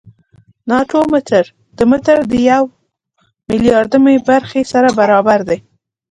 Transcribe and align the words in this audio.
ناتو 0.69 0.99
متر 1.11 1.45
د 1.77 1.79
متر 1.91 2.17
د 2.31 2.33
یو 2.51 2.63
میلیاردمه 3.49 4.13
برخې 4.29 4.61
سره 4.71 4.89
برابر 4.99 5.39
دی. 5.49 5.59